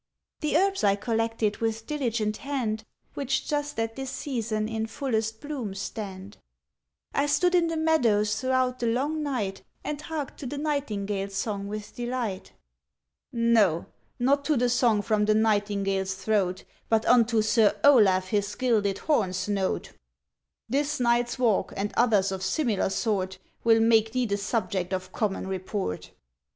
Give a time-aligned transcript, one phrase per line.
[0.41, 5.75] ŌĆ£The herbs I collected with diligent hand, Which just at this season in fullest bloom
[5.75, 6.37] stand.
[7.13, 11.67] ŌĆ£I stood in the meadows throughout the long night, And harked to the nightingaleŌĆÖs song
[11.67, 12.53] with delight.
[13.35, 13.85] ŌĆØ ŌĆ£No!
[14.17, 19.49] not to the song from the nightingaleŌĆÖs throat, But unto Sir Olaf his gilded hornŌĆÖs
[19.49, 19.91] note.
[20.71, 25.45] ŌĆ£This nightŌĆÖs walk, and others of similar sort, Will make thee the subject of common
[25.45, 26.09] report.